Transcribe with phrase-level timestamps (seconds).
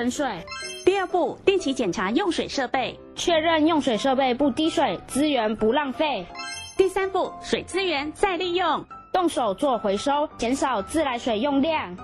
[0.00, 0.26] 喷水。
[0.82, 6.26] 第二步，定期检查用水设备，确认用水设备不滴水，资源不浪费。
[6.74, 8.82] 第三步，水资源再利用，
[9.12, 11.94] 动手做回收，减少自来水用量。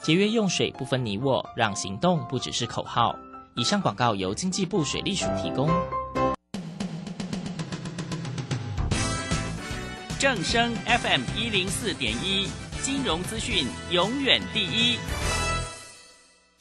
[0.00, 3.14] 节约用水不分你我，让行动不只是口号。
[3.54, 5.68] 以上广告由经济部水利署提供。
[10.18, 12.48] 正声 FM 一零四点一，
[12.80, 14.96] 金融资讯永远第一。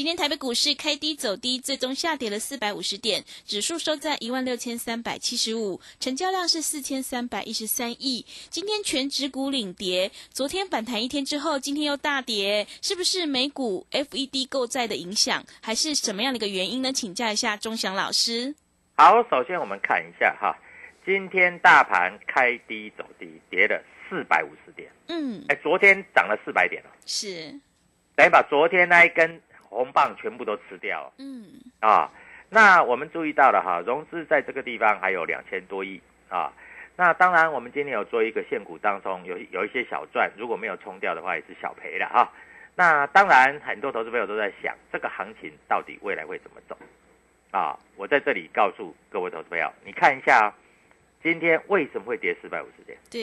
[0.00, 8.24] 今天台北股市开低走低，最终下跌了四百五十点，指数收在一万六千三百七十五，成交量是四千三百一十三亿。
[8.48, 16.90] 今天全指股领跌，昨天反弹一天之后，今天又大跌，是不是美股 FED 购债的影响，还是什么样的一个原因呢？
[16.90, 18.54] 请教一下钟祥老师。
[18.96, 20.56] 好，首先我们看一下哈，
[21.04, 23.78] 今天大盘开低走低，跌了
[24.08, 24.90] 四百五十点。
[25.08, 27.54] 嗯，哎，昨天涨了四百点了，是，
[28.16, 29.38] 等于把昨天那一根
[29.70, 31.10] 红棒全部都吃掉。
[31.16, 31.46] 嗯，
[31.80, 32.10] 啊，
[32.50, 35.98] 那我们注意到了哈，融资在这个地方还有两千多亿
[36.28, 36.52] 啊。
[36.96, 42.30] 那当然，我们今天有做一个限股当中有有一些小赚，如果没有冲掉的话，也是小赔了哈。
[42.74, 46.76] 那当然，很多投资朋友都在想，这个行情到底未来会怎么走
[47.52, 47.78] 啊？
[47.96, 50.54] 我在这里告诉各位投资朋友，你看一下、啊，
[51.22, 52.98] 今天为什么会跌四百五十点？
[53.10, 53.20] 对，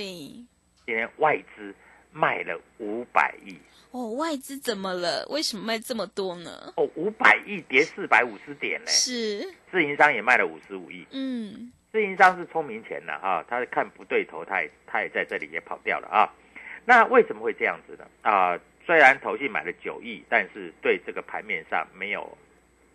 [0.86, 1.76] 今天外资
[2.12, 3.58] 卖了五百亿
[3.92, 5.26] 哦，外资怎么了？
[5.30, 6.74] 为什么卖这么多呢？
[6.76, 8.88] 哦，五百亿跌四百五十点呢？
[8.88, 11.06] 是，自营商也卖了五十五亿。
[11.12, 16.30] 嗯，自营商是聪明钱了哈，他看不对头，他也他也在这里也跑掉了啊。
[16.86, 18.06] 那为什么会这样子呢？
[18.22, 22.38] 啊，虽然投信买了九亿，但是对这个盘面上没有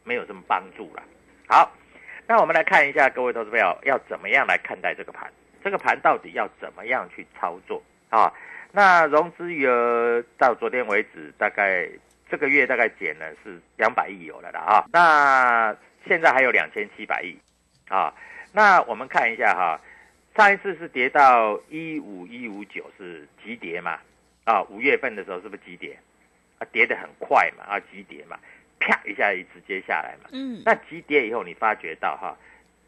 [0.05, 1.03] 没有什么帮助了。
[1.49, 1.73] 好，
[2.27, 5.33] 那我们来看一下各位投资朋友要怎么样来看待这个盘，
[5.65, 8.33] 这个盘到底要怎么样去操作啊？
[8.73, 11.87] 那融资余额到昨天为止，大概
[12.31, 14.85] 这个月大概减了是两百亿有了的啊。
[14.91, 17.37] 那现在还有两千七百亿
[17.89, 18.13] 啊。
[18.53, 19.81] 那我们看一下哈，
[20.37, 23.99] 上一次是跌到一五一五九是急跌嘛？
[24.45, 25.97] 啊，五月份的时候是不是急跌？
[26.59, 28.39] 啊，跌得很快嘛，啊，急跌嘛，
[28.81, 30.31] 啪一下直接下来嘛。
[30.33, 32.35] 嗯，那急跌以后，你发觉到哈，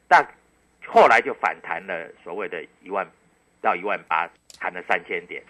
[0.08, 0.26] 大
[0.86, 3.06] 后来就反弹了，所谓的一万
[3.60, 4.28] 到一万八，
[4.58, 5.42] 弹了三千点。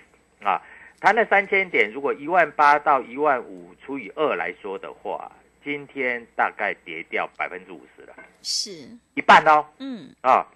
[0.45, 0.61] 啊，
[1.01, 5.33] 谈了三千点，如果一万八到一万五除以二来说的话，
[5.65, 8.71] 今天大概跌掉百分之五十了，是
[9.15, 9.65] 一半哦。
[9.79, 10.47] 嗯，啊，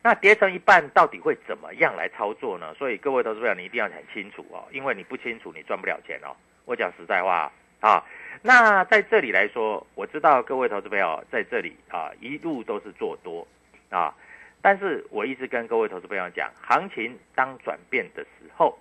[0.00, 2.72] 那跌成一半到底会怎么样来操作呢？
[2.74, 6.30] 所以各位投资友，你一定要很清楚哦，因为你不清楚，你赚不了钱哦。
[6.64, 7.50] 我讲实在话
[7.80, 8.04] 啊，
[8.42, 13.44] 那在这里来说，我知道各位投资朋友在这里啊，一路都是做多
[13.90, 14.14] 啊，
[14.62, 18.78] 但是我一直跟各位投资朋友讲，行情当转变的时候。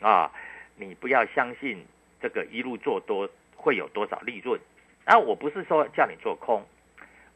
[0.00, 0.30] 啊，
[0.76, 1.84] 你不要相信
[2.20, 4.58] 这个一路做多会有多少利润。
[5.04, 6.62] 啊，我不是说叫你做空，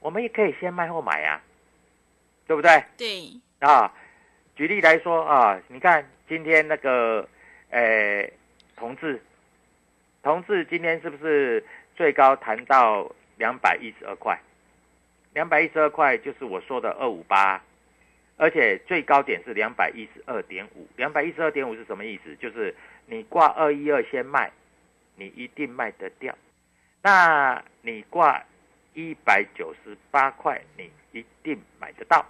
[0.00, 1.40] 我们也可以先卖后买呀、
[2.46, 2.84] 对不对？
[2.96, 3.92] 对，啊，
[4.54, 7.26] 举例来说啊，你看今天那个，
[7.70, 8.30] 呃，
[8.76, 9.20] 同志，
[10.22, 11.64] 同志今天是不是
[11.96, 14.38] 最高谈到两百一十二块？
[15.32, 17.60] 两百一十二块就是我说的二五八，
[18.36, 20.86] 而且最高点是两百一十二点五。
[20.96, 22.34] 两百一十二点五是什么意思？
[22.36, 22.74] 就是
[23.06, 24.50] 你挂二一二先卖，
[25.16, 26.34] 你一定卖得掉。
[27.02, 28.42] 那你挂
[28.94, 32.24] 一百九十八块，你一定买得到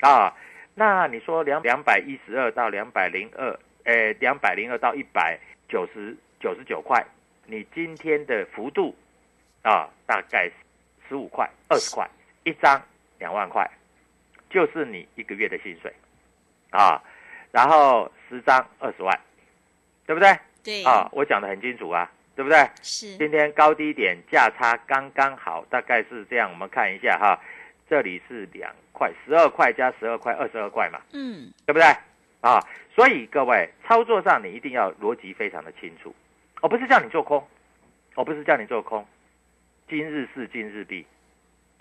[0.00, 0.34] 啊。
[0.74, 5.38] 那你说两两百一十二到两百零二，呃，两百零二到一百
[5.68, 7.04] 九十九十九块，
[7.46, 8.94] 你今天的幅度
[9.62, 10.50] 啊，大概
[11.08, 12.08] 十五块、二十块。
[12.44, 12.80] 一张
[13.18, 13.70] 两万块，
[14.50, 15.90] 就是你一个月的薪水，
[16.70, 17.00] 啊，
[17.52, 19.18] 然后十张二十万，
[20.04, 20.38] 对不对？
[20.62, 20.84] 对。
[20.84, 22.68] 啊，我讲的很清楚啊，对不对？
[22.82, 23.16] 是。
[23.16, 26.50] 今天高低点价差刚刚好，大概是这样。
[26.50, 27.40] 我们看一下哈，
[27.88, 31.00] 这里是两块，十二块加十二块，二十二块嘛。
[31.12, 31.52] 嗯。
[31.64, 31.86] 对不对？
[32.40, 32.58] 啊，
[32.94, 36.14] 所以各位操作上你一定要逻辑非常的清楚。
[36.60, 37.46] 我不是叫你做空，
[38.16, 39.06] 我不是叫你做空，
[39.88, 41.06] 今日事今日毕。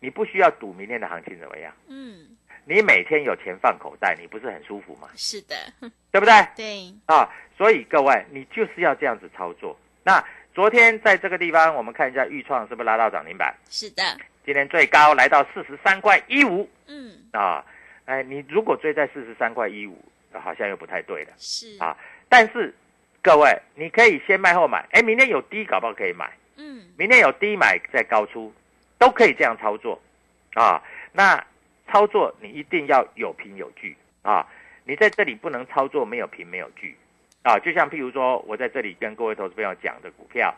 [0.01, 1.73] 你不需要赌明天的行情怎么样？
[1.89, 2.37] 嗯，
[2.69, 5.09] 你每天有钱放口袋，你不是很舒服吗？
[5.15, 5.55] 是的，
[6.11, 6.33] 对不对？
[6.55, 7.27] 对啊，
[7.57, 9.75] 所以各位，你就是要这样子操作。
[10.03, 10.23] 那
[10.53, 13.51] 昨天在这个地方，我们看一下豫创是不是拉到涨停板？
[13.71, 14.03] 是的，
[14.45, 16.69] 今天最高来到四十三块一五。
[16.85, 17.65] 嗯，啊，
[18.05, 19.97] 哎，你如果追在四十三块一五，
[20.31, 21.31] 好像又不太对了。
[21.37, 21.97] 是啊，
[22.29, 22.71] 但是
[23.23, 26.31] 各位，你可以先卖后买，哎，明天有低搞不好可以买。
[26.57, 28.53] 嗯，明天有低买再高出。
[28.99, 29.97] 都可以这样操作，
[30.55, 30.83] 啊，
[31.13, 31.41] 那
[31.91, 34.45] 操作你一定要有凭有据啊，
[34.85, 36.95] 你在这里不能操作没有凭没有据，
[37.41, 40.53] 啊，就像譬如说我在这里跟各位投资朋友讲的股票，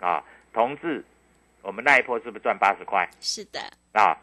[0.00, 0.22] 啊，
[0.52, 1.04] 同志，
[1.62, 3.08] 我们那一波是不是赚八十块？
[3.20, 3.60] 是的，
[3.92, 4.16] 啊，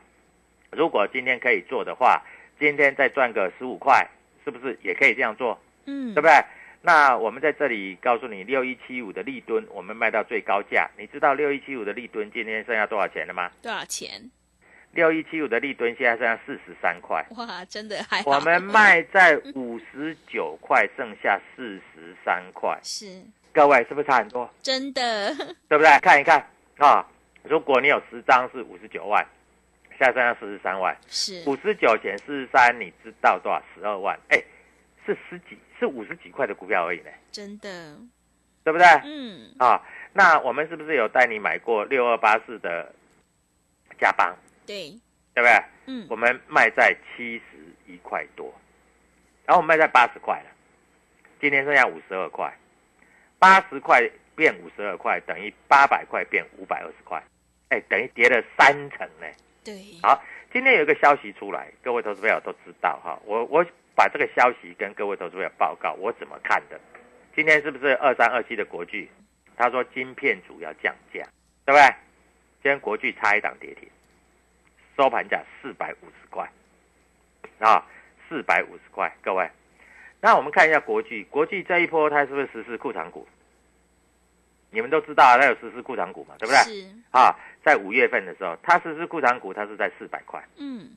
[0.71, 2.21] 如果今天可以做的话，
[2.59, 4.07] 今天再赚个十五块，
[4.45, 5.59] 是不是也可以这样做？
[5.85, 6.33] 嗯，对不对？
[6.83, 10.89] 那我们在这里告诉你，六一七五的利吨，我们卖到最高价。
[10.97, 13.51] 你知道六一七五的利吨今天剩下多少钱了吗？
[13.61, 14.31] 多少钱？
[14.93, 17.25] 六一七五的立吨现在剩下四十三块。
[17.37, 22.77] 哇，真的还我们卖在五十九块，剩下四十三块。
[22.83, 23.23] 是，
[23.53, 24.49] 各位是不是差很多？
[24.61, 25.33] 真的，
[25.69, 25.99] 对不对？
[25.99, 26.45] 看一看
[26.77, 27.05] 啊，
[27.43, 29.25] 如果你有十张是五十九万，
[29.97, 30.95] 现在剩下四十三万。
[31.07, 33.61] 是五十九减四十三，你知道多少？
[33.75, 34.17] 十二万。
[34.29, 34.41] 哎。
[35.03, 37.97] 是十几，是五十几块的股票而已呢，真的，
[38.63, 38.85] 对不对？
[39.03, 39.81] 嗯，啊，
[40.13, 42.93] 那我们是不是有带你买过六二八四的
[43.99, 44.31] 加邦？
[44.71, 44.89] 对，
[45.33, 45.63] 对不对？
[45.87, 47.43] 嗯，我们卖在七十
[47.85, 48.53] 一块多，
[49.45, 50.49] 然后我们卖在八十块了，
[51.41, 52.53] 今天剩下五十二块，
[53.37, 54.01] 八十块
[54.35, 57.21] 变五十二块，等于八百块变五百二十块，
[57.69, 59.27] 哎，等于跌了三成呢。
[59.63, 60.23] 对，好，
[60.53, 63.65] 今天有一个消息出来，各位投资朋友都知道哈，我我。
[63.93, 66.79] 把这个消息跟各位投资朋友报告，我怎么看的？
[67.35, 69.07] 今天是不是二三二七的国巨？
[69.57, 71.21] 他说晶片主要降价，
[71.65, 71.85] 对不对？
[72.63, 73.87] 今天国巨差一档跌停，
[75.01, 76.47] 收盘价四百五十块
[77.57, 77.83] 啊，
[78.29, 79.11] 四百五十块。
[79.23, 79.49] 各位，
[80.19, 83.27] 那我们看一下国际，国际这一波它是不是实施库藏股？
[84.69, 86.57] 你们都知道它有实施库藏股嘛，对不对？
[86.59, 90.39] 是啊，在五月份的时候，它实施库藏股，它是在四百块。
[90.57, 90.91] 嗯，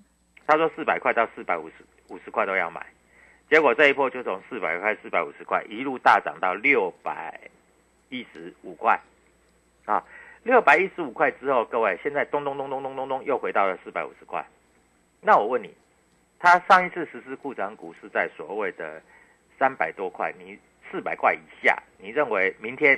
[0.46, 1.74] 他说四百块到四百五十。
[2.08, 2.84] 五十块都要买，
[3.48, 7.40] 结果这一波就从四百块、四百五十块一路大涨到六百
[8.10, 9.00] 一十五块，
[9.86, 10.04] 啊，
[10.44, 14.44] 六百一十五块之后，各位现在咚咚咚咚咚咚咚又回到了四百五十块。
[15.20, 15.74] 那我问你，
[16.38, 19.02] 他上一次实施库存股是在所谓的
[19.58, 20.56] 三百多块，你
[20.90, 22.96] 四百块以下，你认为明天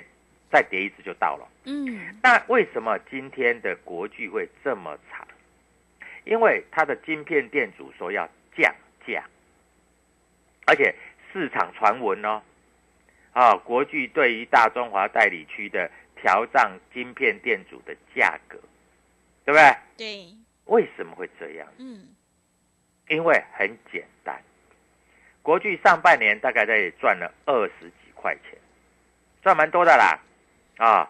[0.51, 1.49] 再跌一次就到了？
[1.65, 5.27] 嗯，那为什么今天的国巨会这么惨？
[6.25, 8.75] 因为它的晶片店主说要降。
[9.07, 9.25] 价，
[10.67, 10.93] 而且
[11.33, 12.43] 市场传闻哦，
[13.31, 18.59] 啊，国巨对于大中华代理区的调涨晶片店主的价格，
[19.45, 19.77] 对不对？
[19.97, 20.35] 对。
[20.65, 21.69] 为什么会这样？
[21.79, 22.09] 嗯，
[23.09, 24.43] 因为很简单，
[25.43, 28.59] 国巨上半年大概在赚了二十几块钱，
[29.43, 30.19] 赚蛮多的啦，
[30.79, 31.09] 啊，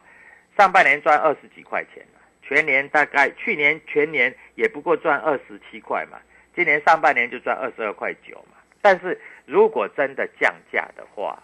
[0.58, 2.06] 上半年赚二十几块钱
[2.42, 6.20] 全年大概去年全年也不过赚二十七块嘛。
[6.54, 11.42] 今年上半年就赚二十二块九嘛，但是如果真的降价的话，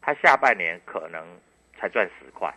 [0.00, 1.24] 它下半年可能
[1.78, 2.52] 才赚十块，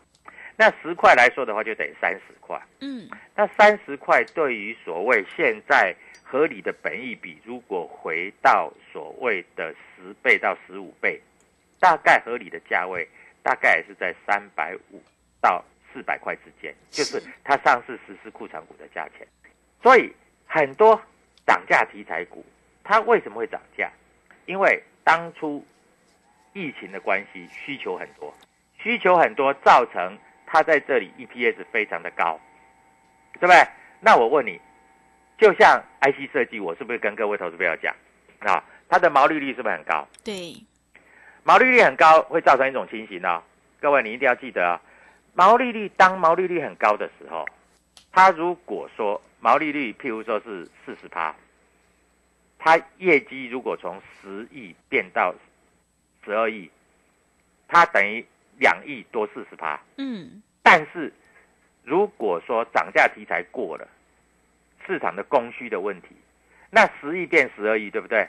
[0.55, 2.61] 那十块来说的话就等于三十块。
[2.79, 11.21] 嗯，那三十块对于所谓现在合理的本益比，如果回到所谓的十倍到十五倍，
[11.79, 13.07] 大概合理的价位
[13.43, 15.01] 大概也是在三百五
[15.41, 19.27] 到四百块之间，就是它上市实施库存股的价钱。
[19.81, 20.11] 所以
[20.45, 21.01] 很多。
[21.47, 22.43] 涨价题材股，
[22.83, 23.87] 它为什么会涨价？
[24.47, 25.63] 因为当初
[26.53, 28.33] 疫情的关系，需求很多，
[28.79, 32.39] 需求很多，造成它在这里 EPS 非常的高，
[33.33, 33.67] 对不对？
[33.99, 34.59] 那我问你，
[35.37, 37.95] 就像 IC 设计，我是不是跟各位投资朋友讲
[38.39, 38.63] 啊？
[38.87, 40.07] 它的毛利率是不是很高？
[40.23, 40.55] 对，
[41.43, 43.41] 毛利率很高会造成一种情形哦，
[43.79, 44.81] 各位你一定要记得啊、
[45.33, 47.47] 毛利率当毛利率很高的时候，
[48.11, 51.35] 它如果说毛利率譬如说是四十趴，
[52.59, 55.33] 它业绩如果从十亿变到
[56.23, 56.69] 十二亿，
[57.67, 58.25] 它等于
[58.57, 59.79] 两亿多四十趴。
[59.97, 61.13] 嗯，但是
[61.83, 63.87] 如果说涨价题材过了，
[64.85, 66.09] 市场的供需的问题，
[66.69, 68.27] 那十亿变十二亿，对不对？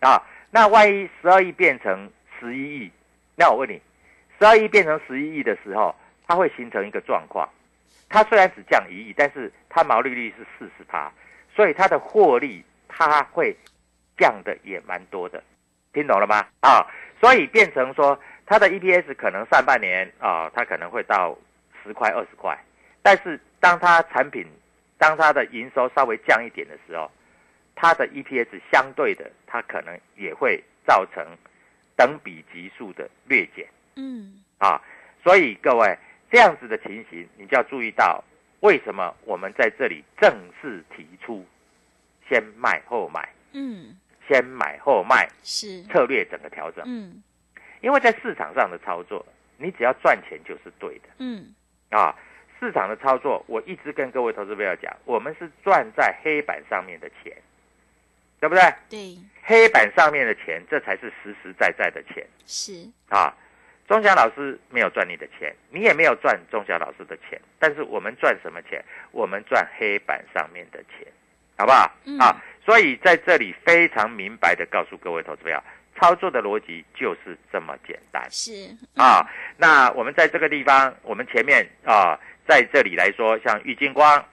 [0.00, 2.90] 啊，那万一十二亿变成十一亿，
[3.36, 3.80] 那我问你，
[4.38, 5.94] 十二亿变成十一亿的时候，
[6.26, 7.48] 它会形成一个状况，
[8.08, 11.10] 它虽然只降一亿，但是它毛利率是四十趴，
[11.54, 13.56] 所以它的获利它会
[14.18, 15.42] 降的也蛮多的，
[15.92, 16.46] 听懂了吗？
[16.60, 16.86] 啊，
[17.20, 21.36] 所以变成说它的 EPS 可能上半年啊，它可能会到
[21.82, 22.58] 十块二十块，
[23.02, 24.46] 但是当它产品
[24.98, 27.10] 当它的营收稍微降一点的时候，
[27.74, 31.26] 它的 EPS 相对的，它可能也会造成
[31.96, 33.66] 等比级数的略减。
[33.96, 34.80] 嗯，啊。
[35.22, 35.98] 所以各位
[36.30, 38.22] 这样子的情形，你就要注意到
[38.60, 41.44] 为什么我们在这里正式提出
[42.28, 43.96] 先卖后买，嗯，
[44.28, 47.22] 先买后卖是，策略整个调整，嗯
[47.84, 49.24] 因为在市场上的操作，
[49.58, 51.08] 你只要赚钱就是对的。
[51.18, 51.54] 嗯，
[51.90, 52.16] 啊，
[52.58, 57.36] 市场的操作，我一直跟各位投资朋友讲，我们是赚在黑板上面的钱，
[58.40, 58.62] 对不对？
[58.88, 62.72] 对，黑板上面的钱，这才是实实在在的钱是，
[63.10, 63.34] 啊。
[63.86, 68.82] 钟祥老师没有赚你的钱，你也没有赚钟祥老师的钱，但是我们赚什么钱？
[69.10, 71.06] 我们赚黑板上面的钱，
[71.58, 71.92] 好不好？
[72.06, 75.62] 嗯啊，所以在这里非常明白的告诉各位投资朋友，
[75.96, 78.22] 操作的逻辑就是这么简单。
[78.30, 78.52] 是，
[78.96, 79.24] 啊，
[79.56, 84.24] 那我们在这个地方，我们前面啊，在这里来说，像玉金光，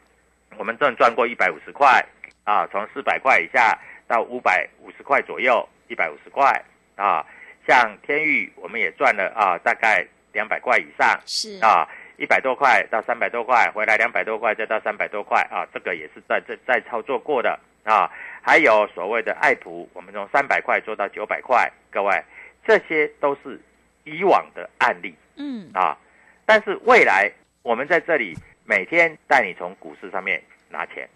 [0.57, 2.03] 我们正赚过一百五十块
[2.43, 3.77] 啊，从四百块以下
[4.07, 6.63] 到五百五十块左右，一百五十块
[6.95, 7.25] 啊。
[7.67, 10.03] 像天域，我们也赚了啊，大概
[10.33, 11.87] 两百块以上是，啊，
[12.17, 18.09] 一百多块到三百多块，回来两百多块，再到三百多块啊，这个也是在在在操作过的啊。
[18.41, 22.23] 还有所谓的爱普，我们从三百块做到九百块，各位，
[22.65, 23.59] 这些都是
[24.03, 25.97] 以往的案例嗯，啊。
[26.45, 27.31] 但是未来
[27.61, 31.07] 我们在这里每天带你从股市上面拿钱，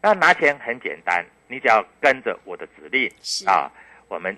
[0.00, 3.10] 那拿钱很简单，你只要跟着我的指令，
[3.46, 3.70] 啊，
[4.08, 4.36] 我们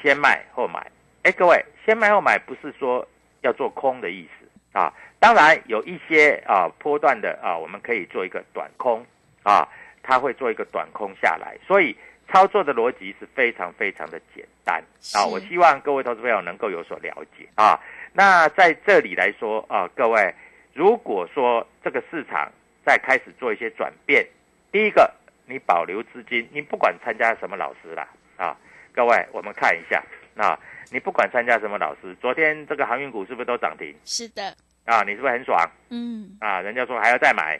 [0.00, 0.84] 先卖后买。
[1.22, 3.06] 哎，各位，先卖后买不是说
[3.42, 4.92] 要做空的意思啊。
[5.20, 9.06] 当然有一些啊波段的啊，我们可以做一个短空
[9.44, 9.68] 啊，
[10.02, 11.96] 它会做一个短空下来，所以
[12.28, 14.82] 操作的逻辑是非常非常的简单
[15.14, 15.26] 啊。
[15.26, 17.78] 我希望各位投资朋友能够有所了解啊。
[18.12, 20.34] 那在这里来说啊，各位，
[20.74, 22.50] 如果说这个市场
[22.84, 24.26] 在开始做一些转变，
[24.70, 25.10] 第一个
[25.46, 28.56] 你保留资金，你不管参加什么老师啦啊，
[28.92, 30.02] 各位我们看一下
[30.36, 30.58] 啊，
[30.90, 34.54] 你不管参加什么老师，昨天这个航运股是不是都涨停是的，
[34.84, 35.02] 啊？
[35.02, 35.58] 你是不是很爽
[35.90, 36.60] 嗯，啊？
[36.60, 37.58] 人家说还要再买，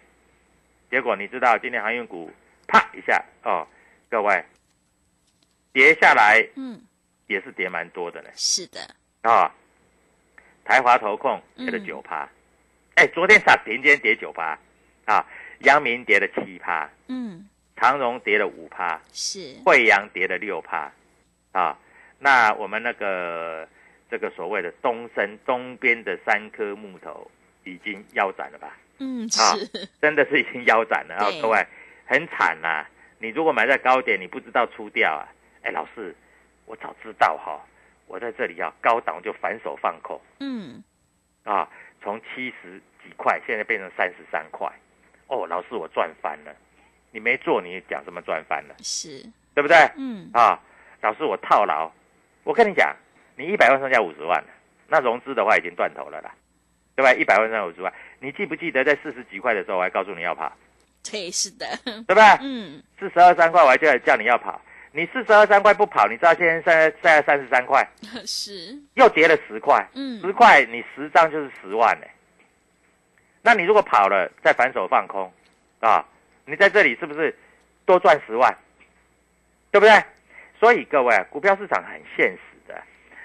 [0.92, 2.30] 结果你知道今天航运股
[2.68, 3.66] 啪一下哦，
[4.10, 4.44] 各位
[5.72, 6.78] 跌下来嗯，
[7.28, 8.28] 也是跌蛮多的呢。
[8.34, 8.78] 是的，
[9.22, 9.50] 啊。
[10.66, 12.28] 台华投控跌了嗯九趴，
[12.96, 14.58] 哎、昨天涨停，今天跌九趴。
[15.06, 15.26] 啊。
[15.60, 20.92] 阳明跌了七趴，嗯，长荣跌了五趴，是，惠阳跌了六趴，
[21.52, 21.78] 啊，
[22.18, 23.66] 那我们那个
[24.10, 27.30] 这个所谓的东升东边的三颗木头
[27.64, 28.76] 已经腰斩了吧？
[29.02, 31.26] 嗯，啊是，真的是已经腰斩了啊！
[31.42, 31.66] 各位
[32.06, 32.86] 很惨呐、
[33.18, 35.26] 你如果买在高点，你不知道出掉啊？
[35.62, 36.14] 哎，老师，
[36.66, 37.60] 我早知道哈、
[38.06, 40.82] 我在这里要高档就反手放空嗯，
[41.42, 41.68] 啊，
[42.00, 44.70] 从七十几块现在变成三十三块，
[45.26, 46.54] 哦，老师我赚翻了。
[47.10, 48.74] 你没做，你讲什么赚翻了？
[48.82, 49.22] 是，
[49.54, 49.76] 对不对？
[49.96, 50.58] 嗯，啊，
[51.02, 51.90] 老师我套牢，
[52.44, 52.94] 我跟你讲，
[53.36, 54.42] 你一百万剩下五十万，
[54.88, 56.34] 那融资的话已经断头了啦，
[56.94, 57.12] 对吧？
[57.14, 60.52] 一百万剩下五十万，你记不记得在四十几块的时候，我还告诉你要跑，
[61.10, 62.22] 对，是的，对不对？
[62.40, 64.60] 嗯，四十二三块我还叫叫你要跑，
[64.92, 67.86] 你四十二三块不跑，你知道现在现在现在三十三块，
[68.26, 72.06] 是，又跌了十块，嗯，十块你十张就是十万呢、
[73.42, 75.32] 那你如果跑了再反手放空，
[75.80, 76.04] 啊，
[76.44, 77.36] 你在这里是不是
[77.84, 78.54] 多赚十万？
[79.70, 80.04] 对不对？
[80.60, 82.80] 所以各位，股票市场很现实的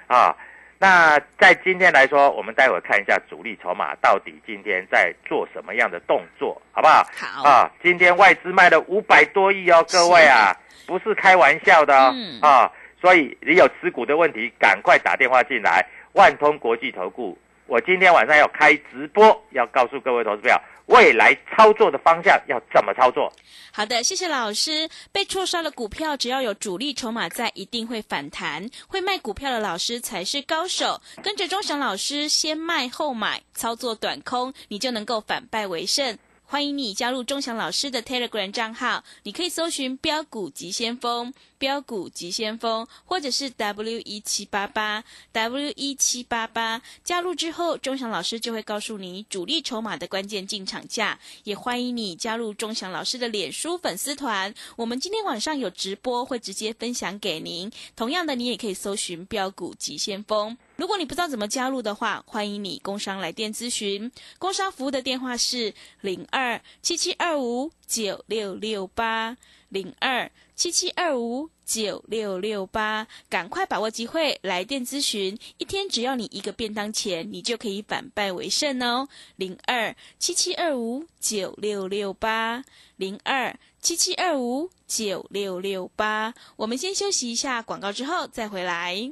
[0.07, 0.35] 啊。
[0.79, 7.03] 那在今天来说，我们待会看一下主力筹码到底今天在做什么样的动作，好不好？
[7.15, 10.55] 好，啊，今天外资卖了五百多亿哦，各位啊，
[10.85, 12.11] 不是开玩笑的哦。
[12.13, 15.83] 嗯啊，所以你有持股的问题，赶快打电话进来。
[16.13, 23.31] 万通国际投顾，我今天晚上要开直播，要告诉各位投资票，未来操作的方向要怎么操作。
[23.71, 24.89] 好的，谢谢老师。
[25.11, 28.69] 被错杀的股票，只要有主力筹码在，一定会反弹。
[28.87, 30.99] 会卖股票的老师才是高手。
[31.21, 36.17] 跟着钟祥老师，先卖后买，操作短空，你就能够反败为胜。
[36.49, 46.81] 欢迎你加入钟祥老师的 Telegram 账号，你可以搜寻“标股急先锋”、“标股急先锋”，或者是 W 一七八八 W 一七八八。
[47.03, 51.19] 加入之后，钟祥老师就会告诉你主力筹码的关键进场价。
[51.43, 57.69] 也欢迎你加入钟祥老师的脸书粉丝团，我们今天晚上有直播，会直接分享给您。
[57.93, 60.57] 同样的，你也可以搜寻“标股急先锋”。
[60.77, 64.11] 如果你不知道怎么加入的话，欢迎你工商来电咨询。
[64.37, 69.35] 工商服务的电话是零二七七二五九六六八
[69.69, 79.09] 零二七七二五九六六八，赶快把握机会来电咨询，一天只要你一个便当钱，你就可以反败为胜哦。
[79.35, 82.63] 零二七七二五九六六八
[82.97, 89.11] 零二七七二五九六六八，我们先休息一下广告，之后再回来。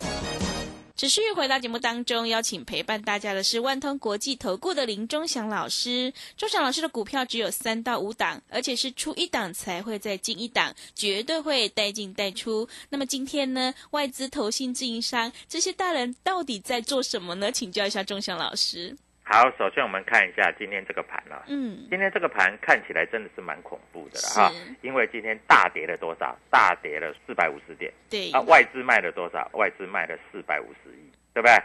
[1.01, 6.13] 持续回到节目当中，邀请陪伴大家的是万通国际投顾的林忠祥老师。
[6.37, 12.69] 忠祥老师的股票只有三到五档，而且是出一档才会再进一档，绝对会带进带出。
[12.89, 17.51] 那么今天呢，外资、投信、自营商这些大人到底在做什么呢？
[17.51, 18.95] 请教一下忠祥老师。
[19.31, 21.45] 好，首先我们看一下今天这个盘了。
[21.47, 26.37] 嗯，今天这个盘看起来真的是蛮恐怖的了哈，因为今天大跌了多少？
[26.49, 27.89] 大跌了四百五十点。
[28.09, 29.49] 对啊，外资卖了多少？
[29.53, 31.57] 外资卖了四百五十亿，对不对？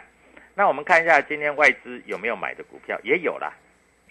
[0.55, 3.53] 那我们看一下今天外资有没有买的股票，也有了。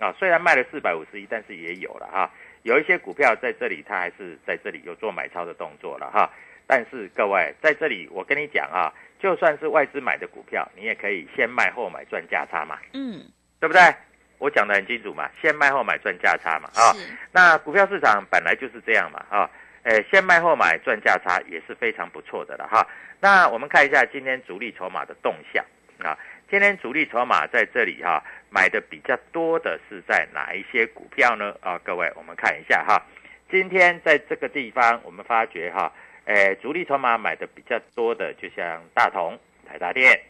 [0.00, 2.30] 啊，虽然卖了四百五十亿，但是也有了哈。
[2.62, 6.30] 有一些股票在这里，它还是在这里有做买超的动作了哈。
[6.66, 12.78] 但是各位在这里，我跟你讲啊，就算是外资买的股票，你也可以先卖后买赚价差嘛。
[12.92, 13.24] 嗯。
[13.66, 13.94] 对不对？
[14.38, 16.92] 我讲的很清楚嘛，先卖后买赚价差嘛，啊，
[17.32, 19.50] 那股票市场本来就是这样嘛，啊，
[19.84, 22.86] 诶，先卖后买赚价差也是非常不错的了哈。
[23.18, 25.64] 那我们看一下今天主力筹码的动向
[26.04, 26.12] 啊，
[26.50, 31.54] 今天主力筹码在这里哈，买的比较多的是在哪一些股票呢？
[31.62, 33.02] 啊，各位我们看一下哈，
[33.50, 35.90] 今天在这个地方我们发觉哈，
[36.26, 40.20] 诶，主力筹码买的比较多的，就像大同、台达电，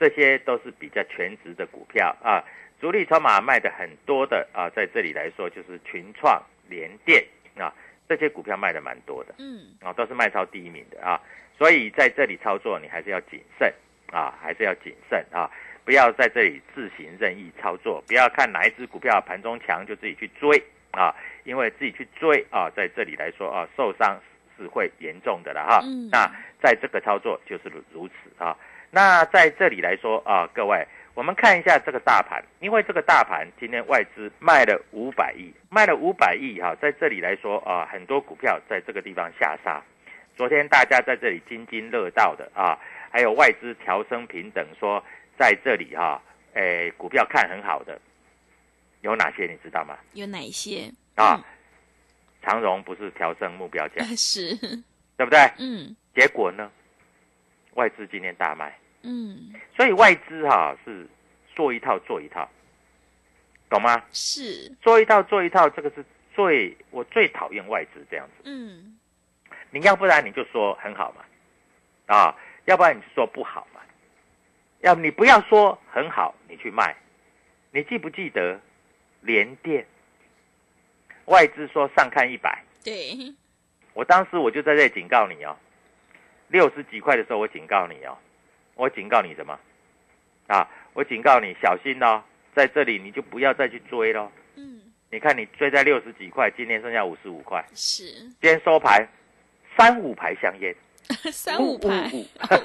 [0.00, 2.42] 这些都是比较全值的股票啊。
[2.80, 7.24] 主力筹码卖的很多的啊，在这里来说就是群创、联电
[7.56, 7.72] 啊，
[8.06, 11.18] 这些股票卖的蛮多的，嗯，啊都是卖超第一名的啊，
[11.56, 13.72] 所以在这里操作你还是要谨慎
[14.12, 15.50] 啊，还是要谨慎啊，
[15.82, 24.20] 不要在这里自行任意操作，不要看哪一只股票盘中强就自己去追啊，因为自己去追啊，在这里来说啊，受伤
[24.58, 25.80] 是会严重的了哈。
[26.10, 28.54] 那在这个操作就是如此啊，
[28.90, 30.86] 那在这里来说啊，各位。
[31.14, 39.82] 我们看一下这个大盘，因为这个大盘今天外资卖了五百亿，卖了五百亿哈，在这里来说啊，很多股票在这个地方下杀。
[40.36, 42.76] 昨天大家在这里津津乐道的啊，
[43.10, 45.02] 还有外资调升平等说
[45.38, 46.20] 在这里哈，
[46.54, 48.00] 诶，股票看很好的
[49.02, 49.96] 有哪些你知道吗？
[50.14, 51.40] 有哪一些啊？
[52.42, 54.56] 长荣不是调升目标价 是，
[55.16, 55.38] 对不对？
[55.58, 55.94] 嗯。
[56.12, 56.70] 结果呢？
[57.74, 58.76] 外资今天大卖。
[59.04, 61.06] 嗯，所以外资哈是
[61.54, 62.48] 做一套做一套，
[63.68, 64.02] 懂吗？
[64.12, 68.42] 是做一套做一套，这个是最我最讨厌外资这样子。
[68.44, 68.98] 嗯，
[69.70, 71.24] 你要不然你就说很好嘛，
[72.14, 73.80] 啊，要不然你就说不好嘛，
[74.80, 76.96] 要你不要说很好，你去卖。
[77.70, 78.58] 你记不记得
[79.20, 79.84] 联电
[81.26, 82.62] 外资说上看一百？
[82.82, 83.34] 对，
[83.92, 85.56] 我当时我就在这里警告你哦，
[86.48, 88.16] 六十几块的时候我警告你哦。
[88.74, 89.58] 我警告你什么？
[90.46, 92.22] 啊，我警告你小心哦，
[92.54, 94.30] 在这里你就不要再去追喽。
[94.56, 97.64] 嗯，你看你追在六十几块，今天剩下五十五块。
[97.74, 99.08] 是，今天收盘
[99.76, 100.74] 三五牌香烟，
[101.32, 102.10] 三五牌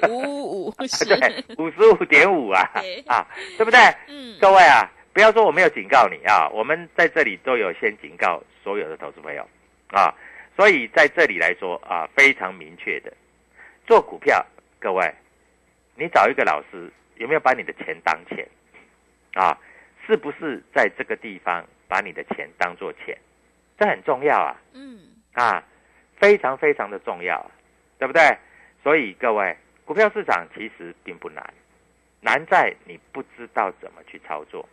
[0.09, 0.73] 五五五，
[1.07, 2.61] 对，五十五点五啊，
[3.07, 3.25] 啊，
[3.57, 3.79] 对不对？
[4.07, 9.47] 嗯，各位啊，不要说我没有警告你啊，我们在这里都有先警告所有的投资朋友
[9.91, 10.13] 啊，
[10.55, 13.13] 所以在这里来说啊，非常明确的，
[13.87, 14.45] 做股票。
[14.79, 15.13] 各位，
[15.99, 18.47] 你找一个老师，有没有把你的钱当钱？
[19.33, 19.55] 啊，
[20.07, 23.17] 是不是在这个地方把你的钱当做钱？
[23.77, 24.55] 这很重要啊。
[24.73, 24.97] 嗯，
[25.33, 25.61] 啊，
[26.15, 27.51] 非常非常的重要，
[27.97, 28.37] 对不对？
[28.81, 31.53] 所以各位，股票市场其实并不难，
[32.21, 34.67] 难在你不知道怎么去操作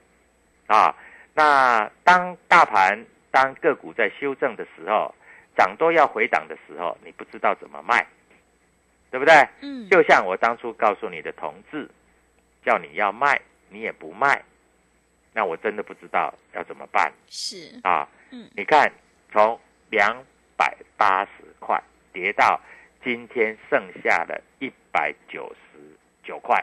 [0.69, 0.95] 啊。
[1.35, 5.13] 那当大盘、当个股在修正的时候，
[5.57, 8.07] 涨多要回档的时候，你不知道怎么卖，
[9.17, 9.49] 对不对？
[9.63, 11.89] 嗯，就像我当初告诉你的同志，
[12.63, 14.45] 叫你要卖，你也不卖，
[15.33, 17.11] 那我真的不知道要怎么办。
[17.27, 18.07] 是，啊。
[18.31, 18.93] 嗯，你看，
[19.33, 20.23] 从两
[20.55, 22.61] 百八十块跌到
[23.03, 25.79] 今天剩下的一百九十
[26.23, 26.63] 九块，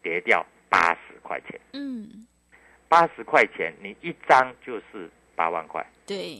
[0.00, 1.60] 跌掉八十块钱。
[1.72, 2.24] 嗯，
[2.88, 6.38] 八十块钱，你一张就是八万块，对，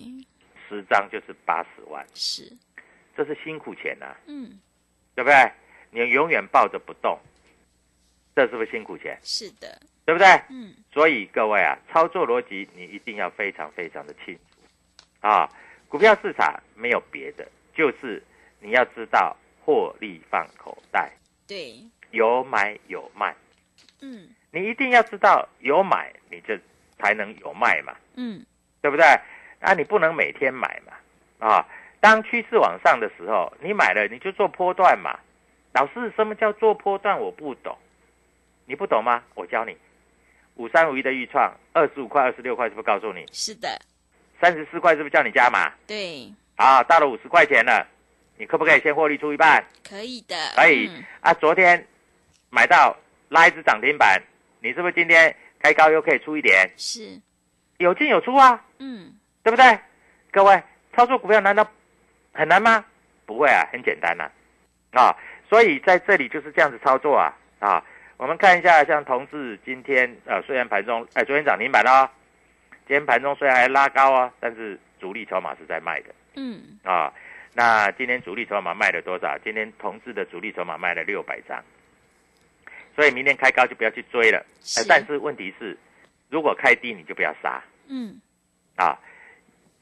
[0.68, 2.56] 十张就是八十万，是，
[3.16, 4.60] 这是辛苦钱呐、啊，嗯，
[5.20, 5.52] 对不对？
[5.90, 7.18] 你永远抱着不动，
[8.34, 9.18] 这是不是辛苦钱？
[9.22, 10.26] 是的，对不对？
[10.48, 14.40] 嗯，所以各位啊，操作逻辑你一定要非常非常的清楚
[15.20, 15.46] 啊！
[15.90, 18.22] 股票市场没有别的，就是
[18.60, 21.12] 你要知道获利放口袋，
[21.46, 21.74] 对，
[22.12, 23.36] 有买有卖。
[24.00, 26.56] 嗯你一定要知道有买，你就
[26.98, 28.42] 才能有卖嘛，嗯，
[28.80, 29.04] 对不对？
[29.58, 31.68] 啊，你不能每天买嘛，啊，
[32.00, 35.18] 当趋势往上的时候，你买了你就做波段嘛。
[35.72, 37.20] 老师，什么叫做波段？
[37.20, 37.76] 我不懂，
[38.64, 39.22] 你不懂吗？
[39.34, 39.76] 我教你。
[40.56, 43.24] 五三五一的预创，二十五块、二十六块，是不是告诉你？
[43.32, 43.80] 是的，
[44.40, 45.72] 三十四块是不是叫你加码？
[45.86, 47.86] 对，啊，到了五十块钱了，
[48.36, 49.64] 你可不可以先获利出一半？
[49.88, 51.32] 可以的，可以、嗯啊。
[51.34, 51.86] 昨天
[52.50, 52.96] 买到
[53.28, 54.20] 拉一只涨停板，
[54.60, 56.68] 你是不是今天开高又可以出一点？
[56.76, 57.20] 是，
[57.78, 59.78] 有进有出啊，嗯，对不对？
[60.32, 60.62] 各位，
[60.94, 61.66] 操作股票难道
[62.32, 62.84] 很难吗？
[63.26, 64.30] 不会啊，很简单呐、
[64.92, 65.16] 啊。
[65.48, 67.84] 所以在这里就是这样子操作啊啊。
[68.16, 72.08] 我们看一下，像同志今天呃，虽然盘中哎、昨天涨停板哦，
[72.86, 77.12] 今天盘中虽然还拉高啊，但是主力筹码是在卖的嗯，啊。
[77.54, 79.36] 那今天主力筹码卖了多少？
[79.38, 81.64] 今天同志的主力筹码卖了六百张，
[82.94, 84.44] 所以明天开高就不要去追了。
[84.88, 85.76] 但是问题是，
[86.28, 88.20] 如果开低你就不要杀嗯，
[88.76, 88.98] 啊。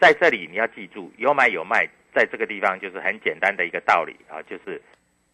[0.00, 4.80] 在这里你要记住，有买有卖，在这个地方就是很简单的一个道理啊，就是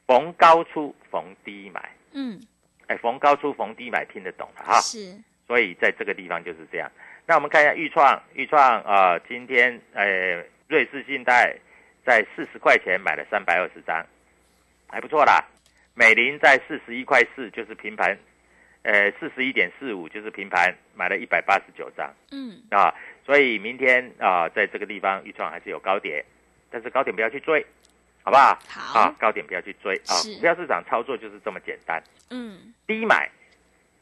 [0.06, 1.90] 逢高出，逢低买。
[2.12, 2.40] 嗯，
[2.86, 4.80] 哎，逢高出，逢低买，听得懂了哈。
[4.80, 6.90] 是，所以在这个地方就是这样。
[7.26, 11.56] 那我们看一下豫创，豫创啊、呃今天呃瑞士信贷
[12.04, 14.04] 在四十块钱买了三百二十张，
[14.88, 15.42] 还不错啦。
[15.94, 18.18] 美林在四十一块四，就是平盘，
[18.82, 22.94] 呃四十一点四五就是平盘，买了一百八十九张嗯，啊。
[23.24, 26.22] 所以明天啊、在这个地方豫创还是有高点，
[26.74, 27.64] 但是高点不要去追，
[28.24, 28.58] 好不好？
[28.68, 30.18] 好啊，高点不要去追啊。
[30.34, 33.30] 股票市场操作就是这么简单，嗯，低买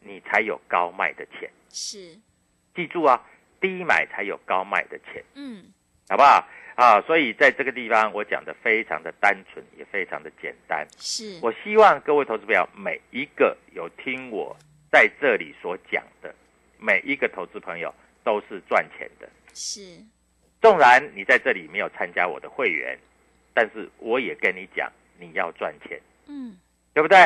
[0.00, 1.50] 你才有高卖的钱。
[1.68, 2.18] 是，
[2.74, 3.22] 记住啊，
[3.60, 5.66] 低买才有高卖的钱，嗯，
[6.08, 6.48] 好不好？
[6.76, 10.88] 啊，所以在这个地方我讲的非常的单纯，也非常的简单。
[10.96, 14.56] 是，我希望各位投资朋友每一个有听我
[14.90, 16.34] 在这里所讲的，
[16.78, 19.28] 每一个投资朋友都是赚钱的。
[19.52, 20.02] 是，
[20.62, 22.96] 纵然你在这里没有参加我的会员，
[23.52, 26.56] 但是我也跟你讲，你要赚钱，嗯，
[26.94, 27.18] 对不对？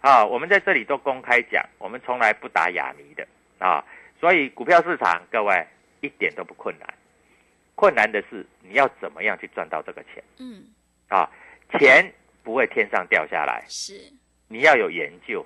[0.00, 3.26] 啊，我们在这里都公开讲，我们从来不打哑谜的
[3.58, 3.84] 啊。
[4.20, 5.66] 所以股票市场，各位
[6.00, 6.88] 一点都不困难，
[7.74, 10.64] 困难的是你要怎么样去赚到这个钱嗯，
[11.08, 11.28] 啊？
[11.72, 12.10] 钱
[12.44, 13.94] 不会天上掉下来，是，
[14.46, 15.44] 你要有研究，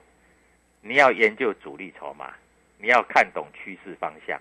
[0.83, 2.35] 你要研究主力筹码，
[2.77, 4.39] 你要看懂趋势方向，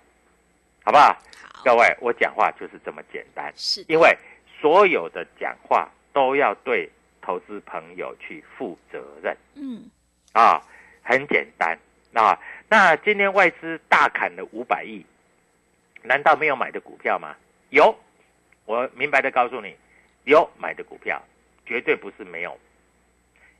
[0.84, 1.12] 好不好？
[1.52, 4.16] 好，各位，我讲话就是这么简单，是，因为
[4.60, 6.88] 所有的讲话都要对
[7.20, 9.90] 投资朋友去负责任嗯，
[10.32, 10.60] 啊，
[11.02, 11.78] 很简单
[12.14, 12.38] 啊。
[12.68, 15.04] 那今天外资大砍了五百亿，
[16.02, 17.36] 难道没有买的股票吗？
[17.68, 17.94] 有，
[18.64, 19.76] 我明白的告诉你，
[20.24, 21.22] 有买的股票，
[21.66, 22.58] 绝对不是没有，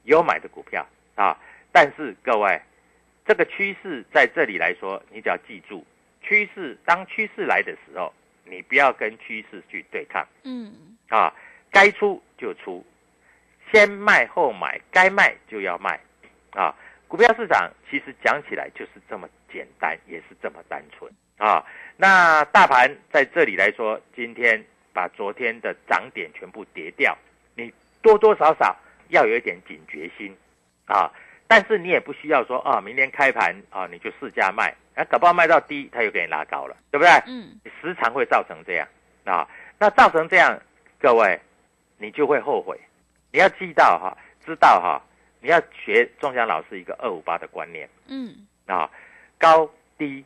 [0.05, 1.37] 有买的股票啊。
[1.71, 2.61] 但是各位，
[3.27, 5.85] 这个趋势在这里来说，你只要记住，
[6.23, 8.13] 趋势当趋势来的时候，
[8.45, 11.33] 你不要跟趋势去对抗嗯，啊，
[11.71, 12.85] 该出就出，
[13.73, 16.01] 先卖后买，该卖就要卖
[16.53, 16.75] 啊。
[17.09, 21.65] 股票市场其实讲起来就是这么简单，也是这么单纯啊。
[21.97, 27.17] 那大盘在这里来说，今天把昨天的涨点全部跌掉，
[27.57, 28.77] 你多多少少
[29.09, 30.37] 要有一点警觉心
[30.87, 31.11] 啊。
[31.49, 37.11] 但是你也不需要说啊，明天开盘啊你就试价卖，啊搞不好卖到低，它又给你拉高了，对不对？
[37.27, 38.87] 嗯，时常会造成这样
[39.25, 39.49] 啊。
[39.79, 40.61] 那造成这样，
[40.99, 41.41] 各位
[41.97, 42.79] 你就会后悔。
[43.33, 45.01] 你要记到哈，知道哈，
[45.41, 48.91] 你要学钟祥老师一个二五八的观念嗯，啊，
[49.39, 50.25] 高低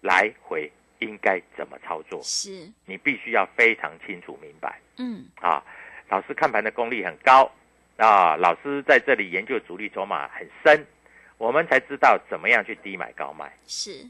[0.00, 5.62] 来回应该怎么操作，是，你必须要非常清楚明白嗯，啊。
[6.08, 7.50] 老师看盘的功力很高
[7.96, 10.86] 啊，老师在这里研究主力筹码很深，
[11.38, 14.04] 我们才知道怎么样去低买高卖，是，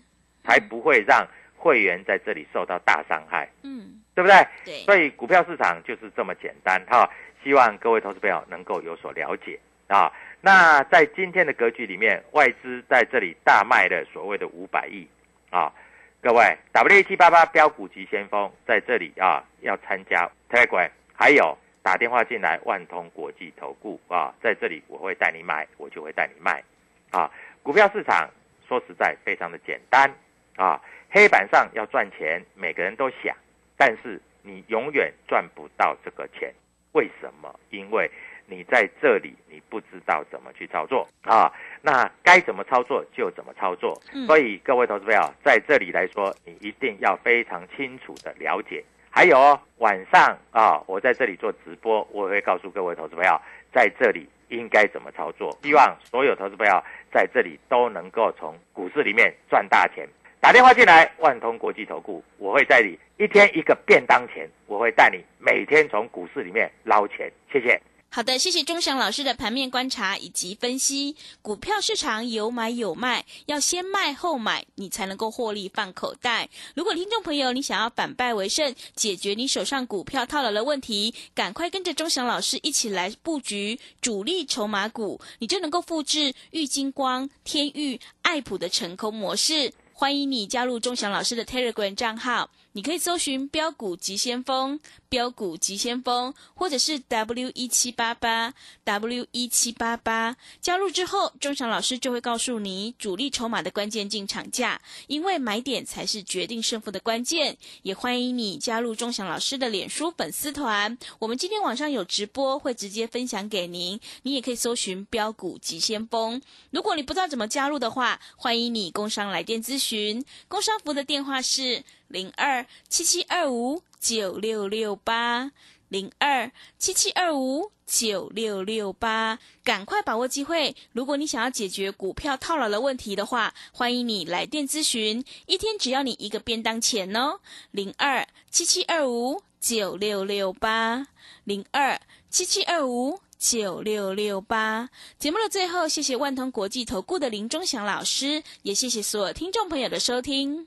[0.44, 4.46] 才不会让会员在这里受到大伤害，嗯，对不对？
[4.64, 7.10] 对，所以股票市场就是这么简单哈，
[7.42, 9.58] 希望各位投资朋友能够有所了解
[9.88, 10.12] 啊。
[10.40, 15.08] 那在今天的格局里面，外资在这里大卖的所谓的五百亿
[15.50, 15.72] 啊，
[16.20, 26.62] 各位 W 七八八标股级先锋在这里啊要参加 Telegram，还有打电话进来万通国际投顾啊，在这里我会带你买，我就会带你卖
[27.10, 27.30] 啊。
[27.62, 28.28] 股票市场
[28.68, 30.10] 说实在非常的简单
[30.56, 33.36] 啊，黑板上要赚钱，每个人都想。
[33.76, 36.52] 但是你永远赚不到这个钱，
[36.92, 37.54] 为什么？
[37.70, 38.10] 因为
[38.46, 41.52] 你在这里你不知道怎么去操作啊。
[41.82, 44.00] 那该怎么操作就怎么操作。
[44.12, 48.82] 嗯所以各位投资朋友在这里来说，你一定要非常清楚的了解。
[49.10, 53.40] 还有哦，晚上啊，我在这里做直播，我也会告诉各位投资朋友，
[53.72, 55.56] 在这里应该怎么操作。
[55.62, 56.82] 希望所有投资朋友
[57.12, 60.08] 在这里都能够从股市里面赚大钱。
[60.40, 67.30] 打电话进来，万通国际投顾，我会带你一天一个便当钱，我会带你每天从股市里面捞钱。
[67.50, 67.80] 谢谢。
[68.08, 71.14] 好的，谢谢钟祥老师的盘面观察以及分析。
[71.42, 76.48] 股票市场有买有卖，要先卖后买，你才能够获利放口袋。
[76.74, 89.74] 如果听众朋友你想要反败为胜，解决你手上股票套牢的问题，赶快跟着钟祥老师一起来布局主力筹码股，你就能够复制玉金光、天域、爱普的成功模式。
[89.92, 100.36] 欢迎你加入钟祥老师的 Telegram 账号，你可以搜寻“标股急先锋”、“标股急先锋”，或者是 W 一七八八 W 一七八八。
[100.60, 107.56] 加入之后，钟祥老师就会告诉你主力筹码的关键进场价，因为买点才是决定胜负的关键。
[107.82, 113.98] 也欢迎你加入钟祥老师的脸书粉丝团，我们今天晚上有直播，会直接分享给您。
[114.22, 116.40] 你也可以搜寻“标股急先锋”。
[116.70, 120.24] 如果你不知道怎么加入的话，欢迎你工商来电咨询。
[120.48, 125.52] 工商服的电话是零二七七二五九六六八
[125.88, 130.74] 零二七七二五九六六八，赶快把握机会！
[130.92, 137.40] 如果你想要解决股票套牢的问题的话，欢迎你来电咨询，一天只要你一个便当钱哦。
[137.70, 141.06] 零二七七二五九六六八
[141.44, 143.20] 零二七七二五。
[143.38, 150.66] 九六六八节目的最后，谢谢万通国际投顾的林忠祥老师，也谢谢所有听众朋友的收听。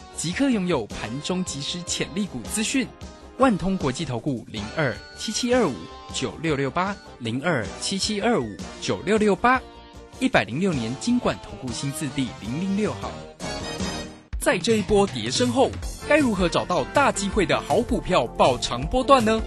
[0.21, 2.87] 即刻拥有盘中即时潜力股资讯。
[3.39, 5.73] 万通国际投顾零二七七二五
[6.13, 9.59] 九六六八零二七七二五九六六八，
[10.19, 13.09] 一百零六年经管投顾新字第零零六号。
[14.39, 15.71] 在这一波跌升后，
[16.07, 19.41] 该如何找到大机会的好股票爆长波段呢？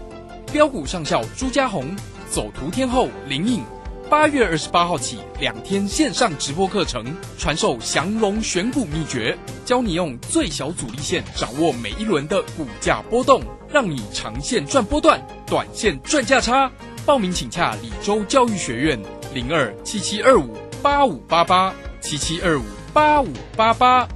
[0.53, 1.95] 标股上校朱家红
[2.29, 3.63] 走图天后林颖。
[4.11, 7.05] 八月二十八号起，两天线上直播课程，
[7.38, 16.71] 传授降龙选股秘诀，教你用最小阻力线掌握每一轮的股价波动，让你长线赚波段，短线赚价差。
[17.07, 19.01] 报名请洽李州教育学院
[19.33, 22.62] 零二七七二五八五八八七七二五
[22.93, 24.07] 八五八八。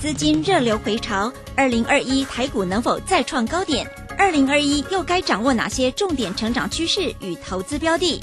[0.00, 3.90] 资金热流回潮，二零二一台股能否再创高点？
[4.18, 8.22] 二零二一又该掌握哪些重点成长趋势与投资标的？